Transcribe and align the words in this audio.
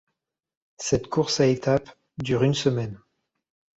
Cette 0.79 1.09
course 1.09 1.41
à 1.41 1.45
étapes 1.45 1.91
dure 2.17 2.41
une 2.41 2.55
semaine. 2.55 2.99